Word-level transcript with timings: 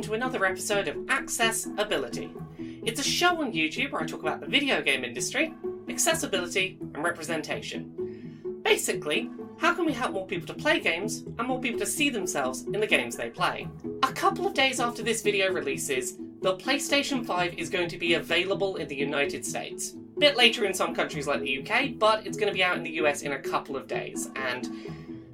welcome 0.00 0.18
to 0.18 0.26
another 0.26 0.46
episode 0.46 0.88
of 0.88 0.96
Access-Ability. 1.10 2.32
It's 2.58 3.00
a 3.00 3.02
show 3.02 3.38
on 3.42 3.52
YouTube 3.52 3.92
where 3.92 4.00
I 4.00 4.06
talk 4.06 4.22
about 4.22 4.40
the 4.40 4.46
video 4.46 4.80
game 4.80 5.04
industry, 5.04 5.52
accessibility, 5.90 6.78
and 6.80 7.04
representation. 7.04 8.62
Basically, 8.64 9.30
how 9.58 9.74
can 9.74 9.84
we 9.84 9.92
help 9.92 10.12
more 10.12 10.26
people 10.26 10.46
to 10.46 10.54
play 10.54 10.80
games 10.80 11.18
and 11.38 11.46
more 11.46 11.60
people 11.60 11.78
to 11.80 11.84
see 11.84 12.08
themselves 12.08 12.62
in 12.62 12.80
the 12.80 12.86
games 12.86 13.14
they 13.14 13.28
play? 13.28 13.68
A 14.02 14.12
couple 14.14 14.46
of 14.46 14.54
days 14.54 14.80
after 14.80 15.02
this 15.02 15.20
video 15.20 15.52
releases, 15.52 16.16
the 16.40 16.56
PlayStation 16.56 17.22
5 17.26 17.58
is 17.58 17.68
going 17.68 17.90
to 17.90 17.98
be 17.98 18.14
available 18.14 18.76
in 18.76 18.88
the 18.88 18.96
United 18.96 19.44
States. 19.44 19.96
A 20.16 20.18
bit 20.18 20.34
later 20.34 20.64
in 20.64 20.72
some 20.72 20.94
countries 20.94 21.26
like 21.26 21.42
the 21.42 21.60
UK, 21.60 21.98
but 21.98 22.26
it's 22.26 22.38
going 22.38 22.50
to 22.50 22.56
be 22.56 22.64
out 22.64 22.78
in 22.78 22.82
the 22.82 23.02
US 23.02 23.20
in 23.20 23.32
a 23.32 23.38
couple 23.38 23.76
of 23.76 23.86
days, 23.86 24.30
and 24.34 24.66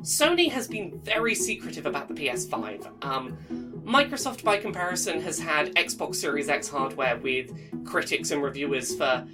Sony 0.02 0.50
has 0.50 0.68
been 0.68 1.00
very 1.00 1.36
secretive 1.36 1.86
about 1.86 2.06
the 2.08 2.14
PS5. 2.14 3.04
Um, 3.04 3.65
Microsoft, 3.86 4.42
by 4.42 4.56
comparison, 4.56 5.20
has 5.20 5.38
had 5.38 5.72
Xbox 5.76 6.16
Series 6.16 6.48
X 6.48 6.68
hardware 6.68 7.16
with 7.18 7.52
critics 7.84 8.32
and 8.32 8.42
reviewers 8.42 8.96
for 8.96 9.24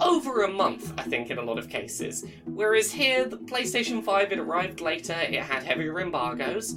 over 0.00 0.44
a 0.44 0.48
month, 0.48 0.94
I 0.96 1.02
think, 1.02 1.28
in 1.28 1.36
a 1.36 1.42
lot 1.42 1.58
of 1.58 1.68
cases. 1.68 2.24
Whereas 2.46 2.90
here, 2.90 3.26
the 3.26 3.36
PlayStation 3.36 4.02
5, 4.02 4.32
it 4.32 4.38
arrived 4.38 4.80
later, 4.80 5.12
it 5.12 5.42
had 5.42 5.62
heavier 5.62 6.00
embargoes. 6.00 6.74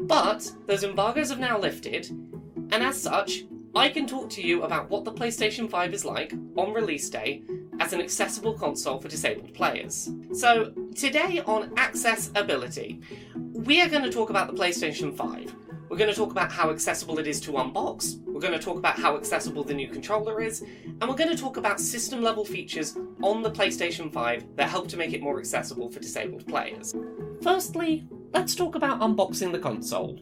But 0.00 0.52
those 0.66 0.84
embargoes 0.84 1.30
have 1.30 1.38
now 1.38 1.58
lifted, 1.58 2.10
and 2.10 2.82
as 2.82 3.00
such, 3.00 3.44
I 3.74 3.88
can 3.88 4.06
talk 4.06 4.28
to 4.30 4.42
you 4.42 4.64
about 4.64 4.90
what 4.90 5.06
the 5.06 5.12
PlayStation 5.12 5.70
5 5.70 5.94
is 5.94 6.04
like 6.04 6.34
on 6.56 6.74
release 6.74 7.08
day 7.08 7.44
as 7.80 7.94
an 7.94 8.02
accessible 8.02 8.52
console 8.52 9.00
for 9.00 9.08
disabled 9.08 9.54
players. 9.54 10.10
So, 10.34 10.74
today 10.94 11.40
on 11.46 11.72
Access-Ability, 11.78 13.00
we 13.34 13.80
are 13.80 13.88
going 13.88 14.02
to 14.02 14.12
talk 14.12 14.28
about 14.28 14.48
the 14.48 14.62
PlayStation 14.62 15.16
5. 15.16 15.54
We're 15.92 15.98
going 15.98 16.10
to 16.10 16.16
talk 16.16 16.30
about 16.30 16.50
how 16.50 16.70
accessible 16.70 17.18
it 17.18 17.26
is 17.26 17.38
to 17.42 17.52
unbox, 17.52 18.18
we're 18.24 18.40
going 18.40 18.54
to 18.54 18.58
talk 18.58 18.78
about 18.78 18.98
how 18.98 19.14
accessible 19.14 19.62
the 19.62 19.74
new 19.74 19.88
controller 19.88 20.40
is, 20.40 20.62
and 20.62 21.02
we're 21.02 21.14
going 21.14 21.28
to 21.28 21.36
talk 21.36 21.58
about 21.58 21.78
system 21.78 22.22
level 22.22 22.46
features 22.46 22.96
on 23.22 23.42
the 23.42 23.50
PlayStation 23.50 24.10
5 24.10 24.56
that 24.56 24.70
help 24.70 24.88
to 24.88 24.96
make 24.96 25.12
it 25.12 25.20
more 25.20 25.38
accessible 25.38 25.90
for 25.90 26.00
disabled 26.00 26.48
players. 26.48 26.94
Firstly, 27.42 28.06
let's 28.32 28.54
talk 28.54 28.74
about 28.74 29.00
unboxing 29.00 29.52
the 29.52 29.58
console. 29.58 30.18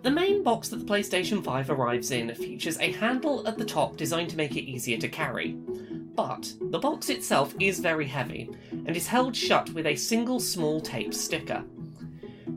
The 0.00 0.10
main 0.10 0.42
box 0.42 0.70
that 0.70 0.76
the 0.76 0.86
PlayStation 0.90 1.44
5 1.44 1.68
arrives 1.68 2.10
in 2.10 2.34
features 2.34 2.78
a 2.80 2.92
handle 2.92 3.46
at 3.46 3.58
the 3.58 3.64
top 3.66 3.98
designed 3.98 4.30
to 4.30 4.38
make 4.38 4.56
it 4.56 4.64
easier 4.64 4.96
to 4.96 5.08
carry. 5.10 5.52
But 6.14 6.50
the 6.70 6.78
box 6.78 7.10
itself 7.10 7.54
is 7.60 7.78
very 7.78 8.06
heavy 8.06 8.48
and 8.70 8.96
is 8.96 9.06
held 9.06 9.36
shut 9.36 9.68
with 9.74 9.84
a 9.84 9.96
single 9.96 10.40
small 10.40 10.80
tape 10.80 11.12
sticker. 11.12 11.62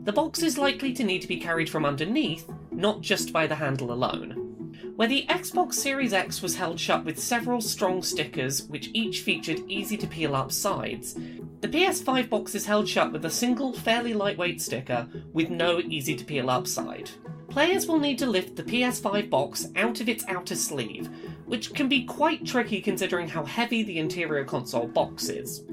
The 0.08 0.14
box 0.14 0.42
is 0.42 0.56
likely 0.56 0.94
to 0.94 1.04
need 1.04 1.20
to 1.20 1.28
be 1.28 1.36
carried 1.36 1.68
from 1.68 1.84
underneath, 1.84 2.50
not 2.70 3.02
just 3.02 3.30
by 3.30 3.46
the 3.46 3.56
handle 3.56 3.92
alone. 3.92 4.72
Where 4.96 5.06
the 5.06 5.26
Xbox 5.28 5.74
Series 5.74 6.14
X 6.14 6.40
was 6.40 6.56
held 6.56 6.80
shut 6.80 7.04
with 7.04 7.18
several 7.18 7.60
strong 7.60 8.02
stickers, 8.02 8.62
which 8.68 8.88
each 8.94 9.20
featured 9.20 9.60
easy 9.68 9.98
to 9.98 10.06
peel 10.06 10.34
up 10.34 10.50
sides, 10.50 11.12
the 11.60 11.68
PS5 11.68 12.30
box 12.30 12.54
is 12.54 12.64
held 12.64 12.88
shut 12.88 13.12
with 13.12 13.26
a 13.26 13.30
single, 13.30 13.74
fairly 13.74 14.14
lightweight 14.14 14.62
sticker 14.62 15.06
with 15.34 15.50
no 15.50 15.78
easy 15.80 16.16
to 16.16 16.24
peel 16.24 16.48
up 16.48 16.66
side. 16.66 17.10
Players 17.50 17.86
will 17.86 17.98
need 17.98 18.18
to 18.20 18.26
lift 18.26 18.56
the 18.56 18.64
PS5 18.64 19.28
box 19.28 19.66
out 19.76 20.00
of 20.00 20.08
its 20.08 20.24
outer 20.26 20.56
sleeve, 20.56 21.10
which 21.44 21.74
can 21.74 21.86
be 21.86 22.04
quite 22.04 22.46
tricky 22.46 22.80
considering 22.80 23.28
how 23.28 23.44
heavy 23.44 23.82
the 23.82 23.98
interior 23.98 24.46
console 24.46 24.86
box 24.86 25.28
is. 25.28 25.64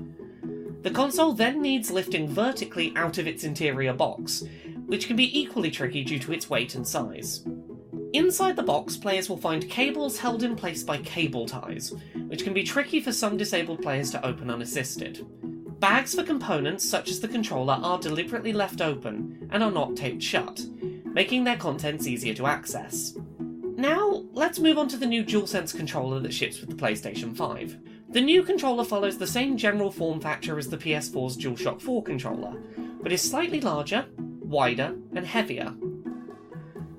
The 0.86 0.92
console 0.92 1.34
then 1.34 1.64
needs 1.64 1.90
lifting 1.90 2.28
vertically 2.28 2.94
out 2.96 3.18
of 3.18 3.26
its 3.26 3.44
interior 3.44 3.92
box, 3.92 4.44
which 4.86 5.08
can 5.08 5.16
be 5.16 5.40
equally 5.40 5.72
tricky 5.72 6.04
due 6.04 6.20
to 6.20 6.32
its 6.32 6.48
weight 6.48 6.76
and 6.76 6.88
size. 6.88 7.44
Inside 8.14 8.56
the 8.56 8.62
box, 8.62 8.96
players 8.96 9.28
will 9.28 9.36
find 9.36 9.68
cables 9.68 10.20
held 10.20 10.44
in 10.44 10.56
place 10.56 10.84
by 10.84 11.00
cable 11.00 11.48
ties, 11.48 11.92
which 12.28 12.44
can 12.44 12.54
be 12.54 12.62
tricky 12.62 13.02
for 13.02 13.12
some 13.12 13.36
disabled 13.36 13.82
players 13.82 14.12
to 14.12 14.24
open 14.24 14.52
unassisted. 14.52 15.26
Bags 15.80 16.14
for 16.14 16.22
components, 16.22 16.88
such 16.88 17.10
as 17.10 17.20
the 17.20 17.28
controller, 17.28 17.80
are 17.82 17.98
deliberately 17.98 18.54
left 18.54 18.80
open 18.80 19.50
and 19.50 19.64
are 19.64 19.72
not 19.72 19.96
taped 19.96 20.22
shut, 20.22 20.62
making 21.04 21.46
their 21.46 21.58
contents 21.58 22.06
easier 22.06 22.36
to 22.36 22.46
access. 22.46 23.18
Now, 23.76 24.24
let's 24.34 24.60
move 24.60 24.78
on 24.78 24.88
to 24.90 24.98
the 24.98 25.08
new 25.08 25.24
DualSense 25.24 25.76
controller 25.76 26.20
that 26.20 26.34
ships 26.34 26.62
with 26.62 26.70
the 26.70 26.76
PlayStation 26.76 27.36
5. 27.36 27.76
The 28.16 28.22
new 28.22 28.44
controller 28.44 28.86
follows 28.86 29.18
the 29.18 29.28
same 29.28 29.58
general 29.58 29.92
form 29.92 30.22
factor 30.22 30.58
as 30.58 30.70
the 30.70 30.78
PS4's 30.78 31.36
DualShock 31.36 31.82
4 31.82 32.02
controller, 32.02 32.56
but 33.02 33.12
is 33.12 33.22
slightly 33.22 33.60
larger, 33.60 34.06
wider, 34.18 34.96
and 35.16 35.28
heavier. 35.28 35.76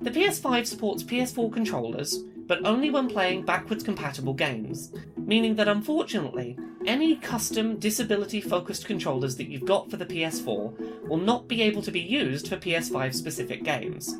The 0.03 0.11
PS5 0.11 0.67
supports 0.67 1.01
PS4 1.01 1.51
controllers, 1.51 2.19
but 2.45 2.63
only 2.67 2.91
when 2.91 3.09
playing 3.09 3.45
backwards 3.45 3.83
compatible 3.83 4.35
games, 4.35 4.93
meaning 5.17 5.55
that 5.55 5.67
unfortunately, 5.67 6.55
any 6.85 7.15
custom 7.15 7.79
disability 7.79 8.39
focused 8.39 8.85
controllers 8.85 9.35
that 9.37 9.47
you've 9.47 9.65
got 9.65 9.89
for 9.89 9.97
the 9.97 10.05
PS4 10.05 11.07
will 11.07 11.17
not 11.17 11.47
be 11.47 11.63
able 11.63 11.81
to 11.81 11.91
be 11.91 11.99
used 11.99 12.47
for 12.47 12.57
PS5 12.57 13.15
specific 13.15 13.63
games. 13.63 14.17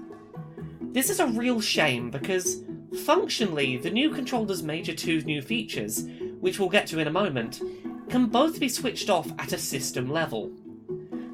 This 0.82 1.12
is 1.12 1.20
a 1.20 1.28
real 1.28 1.62
shame 1.62 2.10
because, 2.10 2.64
functionally, 3.06 3.78
the 3.78 3.92
new 3.92 4.10
controller's 4.10 4.64
major 4.64 4.96
two 4.96 5.22
new 5.22 5.44
features 5.44 6.08
which 6.40 6.60
we'll 6.60 6.70
get 6.70 6.88
to 6.88 7.00
in 7.00 7.08
a 7.08 7.12
moment, 7.12 7.62
can 8.10 8.28
both 8.28 8.60
be 8.60 8.70
switched 8.70 9.10
off 9.10 9.32
at 9.40 9.54
a 9.54 9.58
system 9.58 10.10
level. 10.10 10.52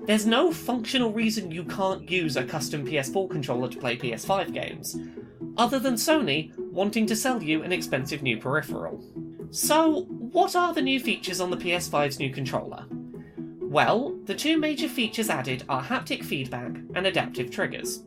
There's 0.06 0.26
no 0.26 0.52
functional 0.52 1.14
reason 1.14 1.52
you 1.52 1.64
can't 1.64 2.10
use 2.10 2.36
a 2.36 2.44
custom 2.44 2.86
PS4 2.86 3.30
controller 3.30 3.70
to 3.70 3.80
play 3.80 3.96
PS5 3.96 4.54
games, 4.54 4.98
other 5.58 5.80
than 5.80 5.94
Sony 5.94 6.56
wanting 6.58 7.06
to 7.08 7.16
sell 7.16 7.42
you 7.42 7.64
an 7.64 7.72
expensive 7.72 8.22
new 8.22 8.38
peripheral. 8.38 9.02
So, 9.52 10.02
what 10.02 10.56
are 10.56 10.74
the 10.74 10.82
new 10.82 11.00
features 11.00 11.40
on 11.40 11.52
the 11.52 11.58
PS5's 11.58 12.20
new 12.20 12.34
controller? 12.34 12.86
Well, 13.62 14.18
the 14.26 14.36
two 14.36 14.58
major 14.58 14.88
features 14.88 15.30
added 15.30 15.64
are 15.70 15.84
haptic 15.84 16.24
feedback 16.24 16.76
and 16.96 17.08
adaptive 17.08 17.50
triggers. 17.50 18.04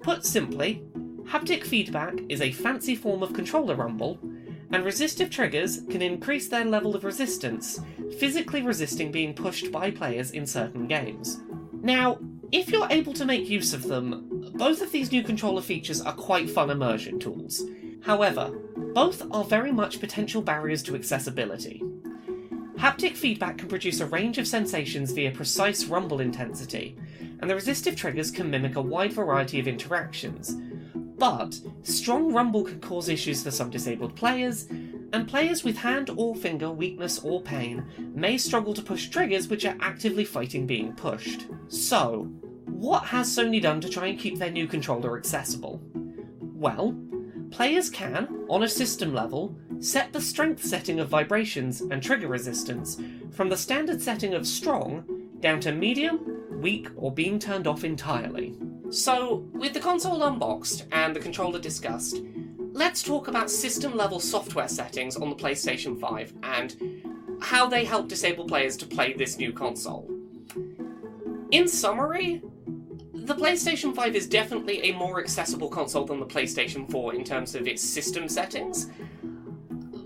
Put 0.00 0.24
simply, 0.24 0.82
haptic 1.24 1.64
feedback 1.64 2.14
is 2.28 2.40
a 2.40 2.52
fancy 2.52 2.94
form 2.94 3.22
of 3.22 3.32
controller 3.32 3.74
rumble 3.74 4.18
and 4.74 4.84
resistive 4.84 5.30
triggers 5.30 5.82
can 5.88 6.02
increase 6.02 6.48
their 6.48 6.64
level 6.64 6.96
of 6.96 7.04
resistance, 7.04 7.78
physically 8.18 8.60
resisting 8.60 9.12
being 9.12 9.32
pushed 9.32 9.70
by 9.70 9.88
players 9.88 10.32
in 10.32 10.44
certain 10.44 10.88
games. 10.88 11.40
Now, 11.72 12.18
if 12.50 12.70
you're 12.70 12.88
able 12.90 13.12
to 13.12 13.24
make 13.24 13.48
use 13.48 13.72
of 13.72 13.84
them, 13.84 14.50
both 14.56 14.82
of 14.82 14.90
these 14.90 15.12
new 15.12 15.22
controller 15.22 15.62
features 15.62 16.00
are 16.00 16.12
quite 16.12 16.50
fun 16.50 16.70
immersion 16.70 17.20
tools. 17.20 17.62
However, 18.02 18.50
both 18.94 19.22
are 19.30 19.44
very 19.44 19.70
much 19.70 20.00
potential 20.00 20.42
barriers 20.42 20.82
to 20.84 20.96
accessibility. 20.96 21.80
Haptic 22.76 23.16
feedback 23.16 23.58
can 23.58 23.68
produce 23.68 24.00
a 24.00 24.06
range 24.06 24.38
of 24.38 24.48
sensations 24.48 25.12
via 25.12 25.30
precise 25.30 25.84
rumble 25.84 26.20
intensity, 26.20 26.96
and 27.40 27.48
the 27.48 27.54
resistive 27.54 27.94
triggers 27.94 28.32
can 28.32 28.50
mimic 28.50 28.74
a 28.74 28.82
wide 28.82 29.12
variety 29.12 29.60
of 29.60 29.68
interactions, 29.68 30.56
but 31.18 31.58
strong 31.82 32.32
rumble 32.32 32.64
can 32.64 32.80
cause 32.80 33.08
issues 33.08 33.42
for 33.42 33.50
some 33.50 33.70
disabled 33.70 34.16
players, 34.16 34.66
and 35.12 35.28
players 35.28 35.62
with 35.62 35.76
hand 35.76 36.10
or 36.16 36.34
finger 36.34 36.70
weakness 36.70 37.20
or 37.22 37.40
pain 37.40 37.84
may 38.14 38.36
struggle 38.36 38.74
to 38.74 38.82
push 38.82 39.08
triggers 39.08 39.48
which 39.48 39.64
are 39.64 39.76
actively 39.80 40.24
fighting 40.24 40.66
being 40.66 40.92
pushed. 40.92 41.46
So, 41.68 42.24
what 42.66 43.04
has 43.04 43.28
Sony 43.28 43.62
done 43.62 43.80
to 43.80 43.88
try 43.88 44.08
and 44.08 44.18
keep 44.18 44.38
their 44.38 44.50
new 44.50 44.66
controller 44.66 45.16
accessible? 45.16 45.80
Well, 46.40 46.96
players 47.50 47.88
can, 47.90 48.44
on 48.48 48.64
a 48.64 48.68
system 48.68 49.14
level, 49.14 49.56
set 49.78 50.12
the 50.12 50.20
strength 50.20 50.64
setting 50.64 50.98
of 50.98 51.08
vibrations 51.08 51.80
and 51.80 52.02
trigger 52.02 52.28
resistance 52.28 53.00
from 53.30 53.48
the 53.48 53.56
standard 53.56 54.02
setting 54.02 54.34
of 54.34 54.46
strong 54.46 55.04
down 55.40 55.60
to 55.60 55.72
medium, 55.72 56.60
weak, 56.60 56.88
or 56.96 57.12
being 57.12 57.38
turned 57.38 57.66
off 57.66 57.84
entirely. 57.84 58.56
So, 58.90 59.46
with 59.52 59.72
the 59.72 59.80
console 59.80 60.22
unboxed 60.22 60.84
and 60.92 61.16
the 61.16 61.20
controller 61.20 61.58
discussed, 61.58 62.20
let's 62.72 63.02
talk 63.02 63.28
about 63.28 63.50
system 63.50 63.96
level 63.96 64.20
software 64.20 64.68
settings 64.68 65.16
on 65.16 65.30
the 65.30 65.36
PlayStation 65.36 65.98
5 65.98 66.34
and 66.42 67.02
how 67.40 67.66
they 67.66 67.84
help 67.84 68.08
disable 68.08 68.46
players 68.46 68.76
to 68.78 68.86
play 68.86 69.12
this 69.12 69.38
new 69.38 69.52
console. 69.52 70.10
In 71.50 71.66
summary, 71.66 72.42
the 73.12 73.34
PlayStation 73.34 73.94
5 73.94 74.16
is 74.16 74.26
definitely 74.26 74.82
a 74.82 74.92
more 74.92 75.20
accessible 75.20 75.68
console 75.68 76.04
than 76.04 76.20
the 76.20 76.26
PlayStation 76.26 76.90
4 76.90 77.14
in 77.14 77.24
terms 77.24 77.54
of 77.54 77.66
its 77.66 77.82
system 77.82 78.28
settings, 78.28 78.90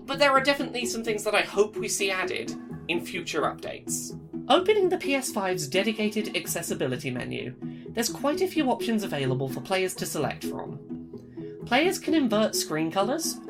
but 0.05 0.19
there 0.19 0.31
are 0.31 0.41
definitely 0.41 0.85
some 0.85 1.03
things 1.03 1.23
that 1.25 1.35
I 1.35 1.41
hope 1.41 1.75
we 1.75 1.87
see 1.87 2.11
added 2.11 2.55
in 2.87 3.05
future 3.05 3.41
updates. 3.41 4.17
Opening 4.47 4.89
the 4.89 4.97
PS5's 4.97 5.67
dedicated 5.67 6.35
accessibility 6.35 7.11
menu, 7.11 7.53
there's 7.99 8.07
quite 8.07 8.39
a 8.39 8.47
few 8.47 8.71
options 8.71 9.03
available 9.03 9.49
for 9.49 9.59
players 9.59 9.93
to 9.93 10.05
select 10.05 10.45
from. 10.45 10.79
Players 11.65 11.99
can 11.99 12.13
invert 12.13 12.55
screen 12.55 12.89
colours, 12.89 13.41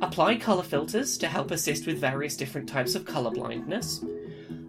apply 0.00 0.36
colour 0.36 0.62
filters 0.62 1.18
to 1.18 1.28
help 1.28 1.50
assist 1.50 1.86
with 1.86 2.00
various 2.00 2.34
different 2.34 2.66
types 2.66 2.94
of 2.94 3.04
colour 3.04 3.30
blindness, 3.30 4.02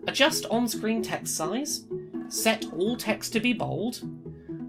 adjust 0.07 0.45
on 0.47 0.67
screen 0.67 1.01
text 1.01 1.37
size, 1.37 1.85
set 2.27 2.65
all 2.73 2.97
text 2.97 3.31
to 3.31 3.39
be 3.39 3.53
bold, 3.53 4.01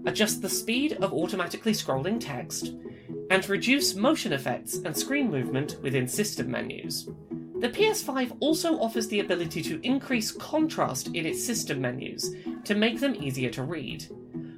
adjust 0.05 0.41
the 0.41 0.47
speed 0.47 0.93
of 1.03 1.11
automatically 1.11 1.73
scrolling 1.73 2.17
text, 2.17 2.73
and 3.29 3.49
reduce 3.49 3.93
motion 3.93 4.31
effects 4.31 4.77
and 4.85 4.95
screen 4.95 5.29
movement 5.29 5.81
within 5.81 6.07
system 6.07 6.49
menus. 6.49 7.09
The 7.59 7.67
PS5 7.67 8.37
also 8.39 8.79
offers 8.79 9.09
the 9.09 9.19
ability 9.19 9.63
to 9.63 9.85
increase 9.85 10.31
contrast 10.31 11.07
in 11.07 11.25
its 11.25 11.45
system 11.45 11.81
menus 11.81 12.33
to 12.63 12.73
make 12.73 13.01
them 13.01 13.15
easier 13.15 13.49
to 13.49 13.63
read. 13.63 14.07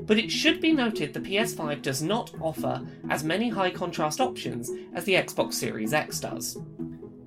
But 0.05 0.17
it 0.17 0.31
should 0.31 0.59
be 0.59 0.73
noted 0.73 1.13
the 1.13 1.19
PS5 1.19 1.81
does 1.81 2.01
not 2.01 2.33
offer 2.41 2.81
as 3.09 3.23
many 3.23 3.49
high 3.49 3.71
contrast 3.71 4.19
options 4.19 4.69
as 4.93 5.05
the 5.05 5.13
Xbox 5.13 5.53
Series 5.53 5.93
X 5.93 6.19
does. 6.19 6.57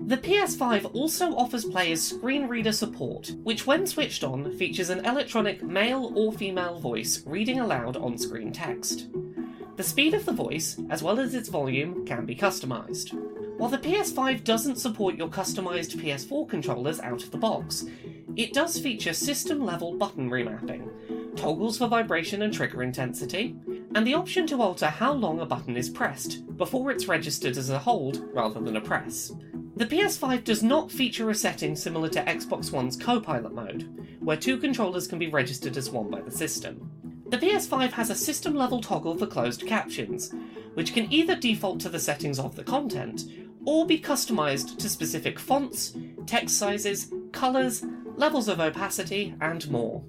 The 0.07 0.17
PS5 0.17 0.91
also 0.93 1.35
offers 1.35 1.65
players 1.65 2.01
screen 2.01 2.47
reader 2.47 2.71
support, 2.71 3.31
which, 3.43 3.67
when 3.67 3.85
switched 3.85 4.23
on, 4.23 4.57
features 4.57 4.89
an 4.89 5.05
electronic 5.05 5.61
male 5.61 6.13
or 6.15 6.31
female 6.31 6.79
voice 6.79 7.23
reading 7.25 7.59
aloud 7.59 7.97
on 7.97 8.17
screen 8.17 8.53
text. 8.53 9.09
The 9.75 9.83
speed 9.83 10.13
of 10.13 10.25
the 10.25 10.31
voice, 10.31 10.79
as 10.89 11.03
well 11.03 11.19
as 11.19 11.35
its 11.35 11.49
volume, 11.49 12.05
can 12.05 12.25
be 12.25 12.35
customised. 12.35 13.13
While 13.57 13.69
the 13.69 13.77
PS5 13.77 14.43
doesn't 14.43 14.77
support 14.77 15.17
your 15.17 15.27
customised 15.27 15.97
PS4 15.97 16.47
controllers 16.47 16.99
out 16.99 17.23
of 17.23 17.31
the 17.31 17.37
box, 17.37 17.85
it 18.37 18.53
does 18.53 18.79
feature 18.79 19.13
system 19.13 19.65
level 19.65 19.97
button 19.97 20.29
remapping, 20.29 20.89
toggles 21.37 21.77
for 21.77 21.87
vibration 21.87 22.41
and 22.41 22.53
trigger 22.53 22.83
intensity, 22.83 23.55
and 23.95 24.05
the 24.05 24.13
option 24.13 24.45
to 24.47 24.61
alter 24.61 24.87
how 24.87 25.13
long 25.13 25.39
a 25.39 25.45
button 25.45 25.77
is 25.77 25.89
pressed 25.89 26.57
before 26.57 26.91
it's 26.91 27.07
registered 27.07 27.57
as 27.57 27.69
a 27.69 27.79
hold 27.79 28.27
rather 28.33 28.59
than 28.59 28.75
a 28.75 28.81
press. 28.81 29.31
The 29.75 29.85
PS5 29.85 30.43
does 30.43 30.63
not 30.63 30.91
feature 30.91 31.29
a 31.29 31.35
setting 31.35 31.75
similar 31.75 32.09
to 32.09 32.23
Xbox 32.23 32.71
One's 32.71 32.97
co 32.97 33.19
pilot 33.19 33.53
mode, 33.53 34.17
where 34.19 34.35
two 34.35 34.57
controllers 34.57 35.07
can 35.07 35.19
be 35.19 35.27
registered 35.27 35.77
as 35.77 35.89
one 35.89 36.09
by 36.09 36.19
the 36.21 36.31
system. 36.31 36.91
The 37.29 37.37
PS5 37.37 37.91
has 37.91 38.09
a 38.09 38.15
system 38.15 38.55
level 38.55 38.81
toggle 38.81 39.17
for 39.17 39.27
closed 39.27 39.67
captions, 39.67 40.33
which 40.73 40.93
can 40.93 41.11
either 41.13 41.35
default 41.35 41.79
to 41.81 41.89
the 41.89 41.99
settings 41.99 42.39
of 42.39 42.55
the 42.55 42.63
content 42.63 43.25
or 43.65 43.85
be 43.85 43.99
customized 43.99 44.77
to 44.79 44.89
specific 44.89 45.37
fonts, 45.37 45.95
text 46.25 46.57
sizes, 46.57 47.11
colours, 47.33 47.83
levels 48.15 48.47
of 48.47 48.59
opacity, 48.59 49.35
and 49.41 49.69
more. 49.69 50.03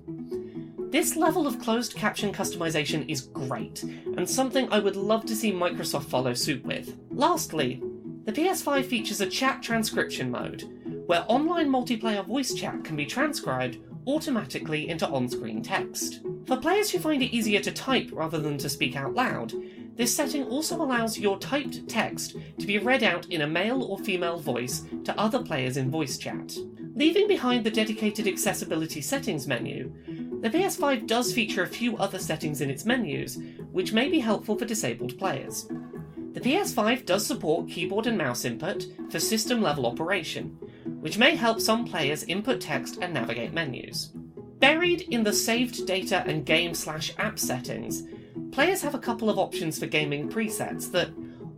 This 0.90 1.16
level 1.16 1.46
of 1.46 1.58
closed 1.58 1.96
caption 1.96 2.32
customization 2.32 3.06
is 3.10 3.20
great, 3.20 3.82
and 3.82 4.28
something 4.28 4.72
I 4.72 4.78
would 4.78 4.96
love 4.96 5.26
to 5.26 5.36
see 5.36 5.52
Microsoft 5.52 6.04
follow 6.04 6.32
suit 6.32 6.64
with. 6.64 6.96
Lastly, 7.10 7.82
the 8.24 8.32
PS5 8.32 8.86
features 8.86 9.20
a 9.20 9.26
chat 9.26 9.62
transcription 9.62 10.30
mode, 10.30 10.64
where 11.04 11.26
online 11.28 11.68
multiplayer 11.68 12.24
voice 12.24 12.54
chat 12.54 12.84
can 12.84 12.96
be 12.96 13.04
transcribed 13.04 13.76
automatically 14.06 14.88
into 14.88 15.06
on 15.06 15.28
screen 15.28 15.62
text. 15.62 16.22
For 16.46 16.56
players 16.56 16.90
who 16.90 16.98
find 16.98 17.22
it 17.22 17.34
easier 17.34 17.60
to 17.60 17.70
type 17.70 18.08
rather 18.10 18.38
than 18.38 18.56
to 18.56 18.70
speak 18.70 18.96
out 18.96 19.14
loud, 19.14 19.52
this 19.94 20.16
setting 20.16 20.44
also 20.44 20.80
allows 20.80 21.18
your 21.18 21.38
typed 21.38 21.86
text 21.86 22.36
to 22.58 22.66
be 22.66 22.78
read 22.78 23.02
out 23.02 23.26
in 23.26 23.42
a 23.42 23.46
male 23.46 23.82
or 23.82 23.98
female 23.98 24.38
voice 24.38 24.86
to 25.04 25.20
other 25.20 25.42
players 25.42 25.76
in 25.76 25.90
voice 25.90 26.16
chat. 26.16 26.56
Leaving 26.94 27.28
behind 27.28 27.62
the 27.64 27.70
dedicated 27.70 28.26
accessibility 28.26 29.00
settings 29.00 29.46
menu, 29.46 29.92
the 30.40 30.50
PS5 30.50 31.06
does 31.06 31.32
feature 31.32 31.64
a 31.64 31.68
few 31.68 31.96
other 31.96 32.18
settings 32.18 32.60
in 32.60 32.70
its 32.70 32.84
menus, 32.84 33.38
which 33.72 33.92
may 33.92 34.08
be 34.08 34.20
helpful 34.20 34.56
for 34.56 34.64
disabled 34.64 35.18
players. 35.18 35.66
The 36.32 36.40
PS5 36.40 37.06
does 37.06 37.26
support 37.26 37.68
keyboard 37.68 38.06
and 38.06 38.16
mouse 38.16 38.44
input 38.44 38.86
for 39.10 39.18
system 39.18 39.60
level 39.60 39.86
operation, 39.86 40.56
which 41.00 41.18
may 41.18 41.34
help 41.34 41.60
some 41.60 41.84
players 41.84 42.22
input 42.24 42.60
text 42.60 42.98
and 43.02 43.12
navigate 43.12 43.52
menus. 43.52 44.12
Buried 44.60 45.02
in 45.02 45.24
the 45.24 45.32
saved 45.32 45.86
data 45.86 46.22
and 46.26 46.46
game 46.46 46.74
slash 46.74 47.12
app 47.18 47.38
settings, 47.38 48.04
players 48.52 48.82
have 48.82 48.94
a 48.94 49.00
couple 49.00 49.28
of 49.28 49.38
options 49.38 49.78
for 49.78 49.86
gaming 49.86 50.28
presets 50.28 50.90
that, 50.92 51.10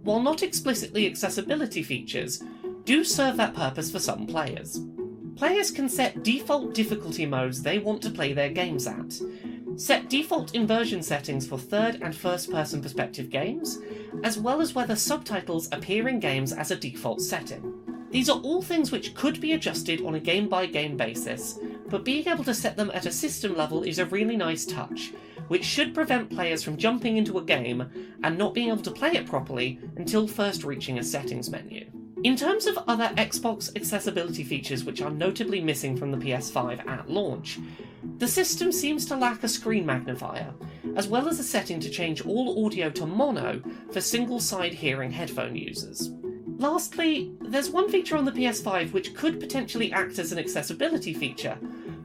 while 0.02 0.20
not 0.20 0.42
explicitly 0.42 1.06
accessibility 1.06 1.82
features, 1.82 2.42
do 2.84 3.04
serve 3.04 3.36
that 3.36 3.54
purpose 3.54 3.90
for 3.90 3.98
some 3.98 4.26
players. 4.26 4.80
Players 5.40 5.70
can 5.70 5.88
set 5.88 6.22
default 6.22 6.74
difficulty 6.74 7.24
modes 7.24 7.62
they 7.62 7.78
want 7.78 8.02
to 8.02 8.10
play 8.10 8.34
their 8.34 8.50
games 8.50 8.86
at, 8.86 9.18
set 9.74 10.10
default 10.10 10.54
inversion 10.54 11.02
settings 11.02 11.46
for 11.46 11.56
third 11.56 11.98
and 12.02 12.14
first 12.14 12.50
person 12.50 12.82
perspective 12.82 13.30
games, 13.30 13.78
as 14.22 14.38
well 14.38 14.60
as 14.60 14.74
whether 14.74 14.94
subtitles 14.94 15.70
appear 15.72 16.08
in 16.08 16.20
games 16.20 16.52
as 16.52 16.70
a 16.70 16.76
default 16.76 17.22
setting. 17.22 17.72
These 18.10 18.28
are 18.28 18.38
all 18.40 18.60
things 18.60 18.92
which 18.92 19.14
could 19.14 19.40
be 19.40 19.54
adjusted 19.54 20.04
on 20.04 20.14
a 20.14 20.20
game 20.20 20.46
by 20.46 20.66
game 20.66 20.98
basis, 20.98 21.58
but 21.88 22.04
being 22.04 22.28
able 22.28 22.44
to 22.44 22.52
set 22.52 22.76
them 22.76 22.90
at 22.92 23.06
a 23.06 23.10
system 23.10 23.56
level 23.56 23.82
is 23.82 23.98
a 23.98 24.04
really 24.04 24.36
nice 24.36 24.66
touch, 24.66 25.14
which 25.48 25.64
should 25.64 25.94
prevent 25.94 26.28
players 26.28 26.62
from 26.62 26.76
jumping 26.76 27.16
into 27.16 27.38
a 27.38 27.44
game 27.44 27.90
and 28.22 28.36
not 28.36 28.52
being 28.52 28.68
able 28.68 28.82
to 28.82 28.90
play 28.90 29.12
it 29.12 29.24
properly 29.26 29.80
until 29.96 30.28
first 30.28 30.64
reaching 30.64 30.98
a 30.98 31.02
settings 31.02 31.48
menu. 31.48 31.90
In 32.22 32.36
terms 32.36 32.66
of 32.66 32.78
other 32.86 33.08
Xbox 33.16 33.74
accessibility 33.74 34.44
features 34.44 34.84
which 34.84 35.00
are 35.00 35.10
notably 35.10 35.58
missing 35.58 35.96
from 35.96 36.10
the 36.10 36.18
PS5 36.18 36.86
at 36.86 37.08
launch, 37.08 37.58
the 38.18 38.28
system 38.28 38.72
seems 38.72 39.06
to 39.06 39.16
lack 39.16 39.42
a 39.42 39.48
screen 39.48 39.86
magnifier, 39.86 40.52
as 40.96 41.08
well 41.08 41.28
as 41.28 41.40
a 41.40 41.42
setting 41.42 41.80
to 41.80 41.88
change 41.88 42.26
all 42.26 42.66
audio 42.66 42.90
to 42.90 43.06
mono 43.06 43.62
for 43.90 44.02
single 44.02 44.38
side 44.38 44.74
hearing 44.74 45.10
headphone 45.10 45.56
users. 45.56 46.10
Lastly, 46.58 47.32
there's 47.40 47.70
one 47.70 47.88
feature 47.88 48.18
on 48.18 48.26
the 48.26 48.32
PS5 48.32 48.92
which 48.92 49.14
could 49.14 49.40
potentially 49.40 49.90
act 49.90 50.18
as 50.18 50.30
an 50.30 50.38
accessibility 50.38 51.14
feature, 51.14 51.56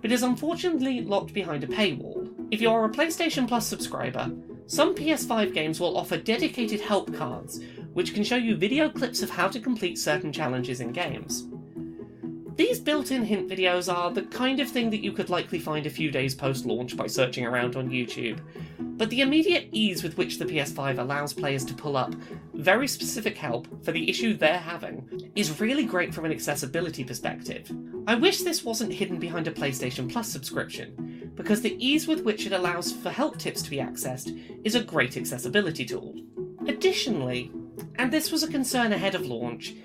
but 0.02 0.14
is 0.14 0.24
unfortunately 0.24 1.02
locked 1.02 1.34
behind 1.34 1.66
a 1.66 1.68
paywall. 1.68 2.32
If 2.52 2.62
you 2.62 2.70
are 2.70 2.86
a 2.86 2.90
PlayStation 2.90 3.50
Plus 3.50 3.68
subscriber, 3.68 4.32
some 4.68 4.96
PS5 4.96 5.54
games 5.54 5.82
will 5.82 5.98
offer 5.98 6.16
dedicated 6.16 6.80
help 6.80 7.14
cards 7.14 7.60
which 7.96 8.14
can 8.14 8.26
show 8.26 8.36
you 8.36 8.58
video 8.58 8.90
clips 8.90 9.22
of 9.22 9.30
how 9.30 9.48
to 9.48 9.58
complete 9.58 9.98
certain 9.98 10.34
challenges 10.34 10.82
in 10.82 10.92
games. 10.92 11.48
These 12.58 12.82
built 12.82 13.10
in 13.10 13.24
hint 13.24 13.50
videos 13.50 13.92
are 13.92 14.12
the 14.12 14.24
kind 14.24 14.60
of 14.60 14.70
thing 14.70 14.90
that 14.90 15.02
you 15.02 15.14
could 15.14 15.30
likely 15.30 15.60
find 15.60 15.86
a 15.86 15.90
few 15.90 16.12
days 16.12 16.36
post 16.36 16.66
launch 16.66 16.98
by 16.98 17.08
searching 17.08 17.46
around 17.46 17.78
on 17.78 17.90
YouTube, 17.90 18.42
but 18.80 19.10
the 19.10 19.22
immediate 19.22 19.70
ease 19.72 20.04
with 20.04 20.18
which 20.18 20.40
the 20.40 20.46
PS5 20.46 21.00
allows 21.00 21.32
players 21.32 21.64
to 21.64 21.74
pull 21.74 21.96
up 21.96 22.14
very 22.54 22.88
specific 22.88 23.38
help 23.38 23.66
for 23.86 23.94
the 23.94 24.10
issue 24.10 24.34
they're 24.34 24.60
having 24.60 25.32
is 25.36 25.62
really 25.62 25.86
great 25.86 26.14
from 26.14 26.26
an 26.26 26.34
accessibility 26.34 27.06
perspective. 27.06 27.72
I 28.08 28.16
wish 28.16 28.42
this 28.42 28.66
wasn't 28.66 28.92
hidden 28.92 29.20
behind 29.20 29.48
a 29.48 29.52
PlayStation 29.52 30.12
Plus 30.12 30.28
subscription, 30.28 31.32
because 31.36 31.62
the 31.62 31.78
ease 31.86 32.08
with 32.08 32.24
which 32.25 32.46
it 32.46 32.52
allows 32.52 32.92
for 32.92 33.10
help 33.10 33.38
tips 33.38 33.62
to 33.62 33.70
be 33.70 33.78
accessed 33.78 34.38
is 34.66 34.75
a 34.75 34.84
great 34.84 35.16
accessibility 35.16 35.86
tool. 35.86 36.14
Additionally, 36.68 37.52
and 37.96 38.12
this 38.12 38.32
was 38.32 38.44
a 38.44 38.51
concern 38.51 38.94
ahead 38.94 39.15
of 39.15 39.25
launch, 39.25 39.75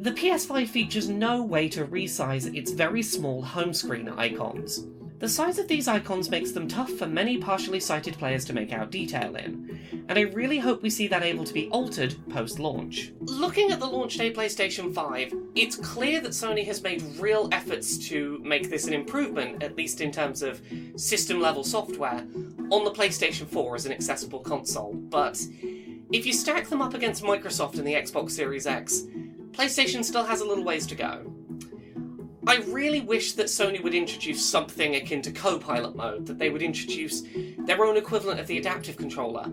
the 0.00 0.12
PS5 0.12 0.68
features 0.68 1.08
no 1.08 1.42
way 1.42 1.68
to 1.68 1.84
resize 1.84 2.54
its 2.54 2.72
very 2.72 3.02
small 3.02 3.42
home 3.42 3.72
screen 3.72 4.08
icons. 4.08 4.86
The 5.18 5.28
size 5.28 5.58
of 5.58 5.66
these 5.66 5.88
icons 5.88 6.30
makes 6.30 6.52
them 6.52 6.68
tough 6.68 6.90
for 6.90 7.06
many 7.06 7.38
partially 7.38 7.80
sighted 7.80 8.16
players 8.16 8.44
to 8.44 8.52
make 8.52 8.72
out 8.72 8.92
detail 8.92 9.34
in, 9.34 9.80
and 10.08 10.16
I 10.16 10.22
really 10.22 10.58
hope 10.58 10.80
we 10.80 10.90
see 10.90 11.08
that 11.08 11.24
able 11.24 11.44
to 11.44 11.52
be 11.52 11.68
altered 11.70 12.14
post 12.30 12.60
launch. 12.60 13.12
Looking 13.20 13.72
at 13.72 13.80
the 13.80 13.86
launch 13.86 14.16
day 14.16 14.32
PlayStation 14.32 14.94
5, 14.94 15.34
it's 15.56 15.74
clear 15.74 16.20
that 16.20 16.30
Sony 16.30 16.64
has 16.66 16.82
made 16.82 17.02
real 17.18 17.48
efforts 17.50 17.98
to 18.08 18.40
make 18.44 18.70
this 18.70 18.86
an 18.86 18.92
improvement, 18.92 19.60
at 19.60 19.76
least 19.76 20.00
in 20.00 20.12
terms 20.12 20.40
of 20.40 20.62
system 20.94 21.40
level 21.40 21.64
software, 21.64 22.24
on 22.70 22.84
the 22.84 22.92
PlayStation 22.92 23.48
4 23.48 23.74
as 23.74 23.86
an 23.86 23.92
accessible 23.92 24.38
console, 24.38 24.92
but 24.92 25.44
if 26.10 26.24
you 26.24 26.32
stack 26.32 26.68
them 26.68 26.80
up 26.80 26.94
against 26.94 27.22
Microsoft 27.22 27.78
and 27.78 27.86
the 27.86 27.94
Xbox 27.94 28.30
Series 28.30 28.66
X, 28.66 29.02
PlayStation 29.50 30.04
still 30.04 30.24
has 30.24 30.40
a 30.40 30.44
little 30.44 30.64
ways 30.64 30.86
to 30.86 30.94
go. 30.94 31.32
I 32.46 32.56
really 32.68 33.00
wish 33.00 33.32
that 33.34 33.46
Sony 33.46 33.82
would 33.82 33.94
introduce 33.94 34.44
something 34.44 34.94
akin 34.94 35.20
to 35.22 35.32
Copilot 35.32 35.94
mode, 35.94 36.26
that 36.26 36.38
they 36.38 36.48
would 36.48 36.62
introduce 36.62 37.22
their 37.66 37.84
own 37.84 37.98
equivalent 37.98 38.40
of 38.40 38.46
the 38.46 38.56
adaptive 38.56 38.96
controller. 38.96 39.52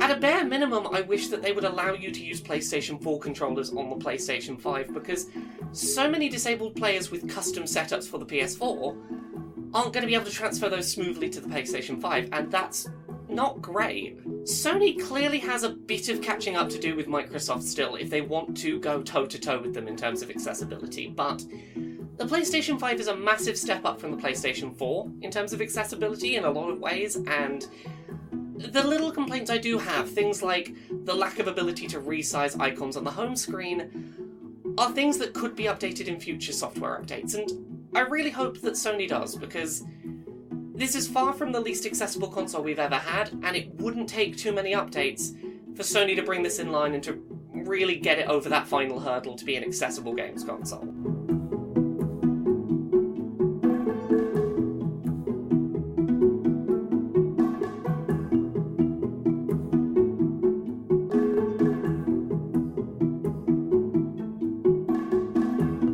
At 0.00 0.10
a 0.10 0.20
bare 0.20 0.44
minimum, 0.44 0.88
I 0.92 1.00
wish 1.00 1.28
that 1.28 1.40
they 1.40 1.52
would 1.52 1.64
allow 1.64 1.94
you 1.94 2.10
to 2.10 2.24
use 2.24 2.40
PlayStation 2.40 3.02
4 3.02 3.18
controllers 3.18 3.70
on 3.70 3.88
the 3.88 3.96
PlayStation 3.96 4.60
5 4.60 4.92
because 4.92 5.30
so 5.72 6.08
many 6.08 6.28
disabled 6.28 6.76
players 6.76 7.10
with 7.10 7.28
custom 7.28 7.64
setups 7.64 8.06
for 8.06 8.18
the 8.18 8.26
PS4 8.26 9.72
aren't 9.72 9.92
going 9.92 10.02
to 10.02 10.06
be 10.06 10.14
able 10.14 10.26
to 10.26 10.30
transfer 10.30 10.68
those 10.68 10.90
smoothly 10.90 11.30
to 11.30 11.40
the 11.40 11.48
PlayStation 11.48 12.00
5, 12.00 12.28
and 12.32 12.50
that's 12.50 12.88
not 13.28 13.62
great. 13.62 14.18
Sony 14.48 14.98
clearly 14.98 15.38
has 15.38 15.62
a 15.62 15.68
bit 15.68 16.08
of 16.08 16.22
catching 16.22 16.56
up 16.56 16.70
to 16.70 16.78
do 16.78 16.96
with 16.96 17.06
Microsoft 17.06 17.62
still 17.62 17.96
if 17.96 18.08
they 18.08 18.22
want 18.22 18.56
to 18.56 18.80
go 18.80 19.02
toe 19.02 19.26
to 19.26 19.38
toe 19.38 19.60
with 19.60 19.74
them 19.74 19.86
in 19.86 19.94
terms 19.94 20.22
of 20.22 20.30
accessibility, 20.30 21.06
but 21.06 21.44
the 22.16 22.24
PlayStation 22.24 22.80
5 22.80 22.98
is 22.98 23.08
a 23.08 23.14
massive 23.14 23.58
step 23.58 23.84
up 23.84 24.00
from 24.00 24.10
the 24.10 24.16
PlayStation 24.16 24.74
4 24.74 25.10
in 25.20 25.30
terms 25.30 25.52
of 25.52 25.60
accessibility 25.60 26.36
in 26.36 26.44
a 26.44 26.50
lot 26.50 26.70
of 26.70 26.80
ways, 26.80 27.16
and 27.26 27.66
the 28.56 28.82
little 28.82 29.12
complaints 29.12 29.50
I 29.50 29.58
do 29.58 29.76
have, 29.76 30.10
things 30.10 30.42
like 30.42 30.74
the 31.04 31.14
lack 31.14 31.38
of 31.40 31.46
ability 31.46 31.86
to 31.88 32.00
resize 32.00 32.58
icons 32.58 32.96
on 32.96 33.04
the 33.04 33.10
home 33.10 33.36
screen, 33.36 34.14
are 34.78 34.90
things 34.92 35.18
that 35.18 35.34
could 35.34 35.56
be 35.56 35.64
updated 35.64 36.06
in 36.06 36.18
future 36.18 36.54
software 36.54 36.98
updates, 36.98 37.34
and 37.34 37.86
I 37.94 38.00
really 38.00 38.30
hope 38.30 38.62
that 38.62 38.74
Sony 38.74 39.06
does, 39.08 39.36
because 39.36 39.84
this 40.78 40.94
is 40.94 41.08
far 41.08 41.32
from 41.32 41.50
the 41.50 41.60
least 41.60 41.84
accessible 41.84 42.28
console 42.28 42.62
we've 42.62 42.78
ever 42.78 42.94
had, 42.94 43.30
and 43.42 43.56
it 43.56 43.74
wouldn't 43.74 44.08
take 44.08 44.36
too 44.36 44.52
many 44.52 44.72
updates 44.72 45.36
for 45.76 45.82
Sony 45.82 46.14
to 46.14 46.22
bring 46.22 46.44
this 46.44 46.60
in 46.60 46.70
line 46.70 46.94
and 46.94 47.02
to 47.02 47.20
really 47.52 47.96
get 47.96 48.18
it 48.18 48.28
over 48.28 48.48
that 48.48 48.68
final 48.68 49.00
hurdle 49.00 49.34
to 49.34 49.44
be 49.44 49.56
an 49.56 49.64
accessible 49.64 50.14
games 50.14 50.44
console. 50.44 51.17